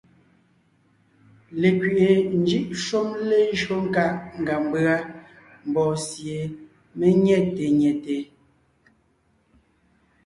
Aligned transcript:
Lekwiʼi 1.61 2.09
njʉ́ʼ 2.39 2.65
shúm 2.83 3.07
lejÿó 3.27 3.75
nkáʼ 3.87 4.11
ngʉa 4.39 4.55
mbʉ́a 4.67 4.95
mbɔɔ 5.67 5.93
sie 6.07 6.39
mé 6.97 7.07
nyɛ̂te 7.23 7.63
nyɛte. 7.79 8.15